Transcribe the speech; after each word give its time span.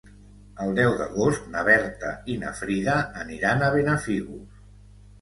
El 0.63 0.71
deu 0.79 0.93
d'agost 1.01 1.45
na 1.57 1.63
Berta 1.69 2.15
i 2.37 2.41
na 2.47 2.57
Frida 2.63 2.99
aniran 3.27 3.67
a 3.67 3.73
Benafigos. 3.81 4.63